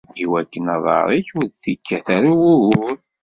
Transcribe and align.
Iwakken 0.23 0.65
aḍar-ik 0.75 1.27
ur 1.37 1.45
t-ikkat 1.49 2.07
ara 2.15 2.31
wugur. 2.41 2.97